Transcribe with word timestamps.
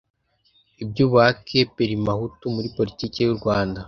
iby'ubuhake; 0.83 1.57
parmehutu 1.75 2.45
muri 2.55 2.67
politiki 2.77 3.17
y'u 3.21 3.35
Rwanda; 3.39 3.79